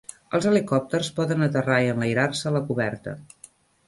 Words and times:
Els 0.35 0.45
helicòpters 0.51 1.09
poden 1.19 1.47
aterrar 1.47 1.77
i 1.87 1.89
enlairar-se 1.97 2.47
a 2.51 2.55
la 2.57 2.63
coberta. 2.71 3.15